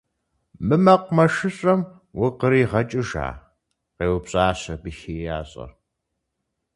Мы 0.67 0.75
мэкъумэшыщӀэм 0.85 1.81
укъригъэкӀыжа?- 2.23 3.27
къеупщӀащ 3.95 4.61
абы 4.73 4.89
хеящӀэр. 4.97 5.71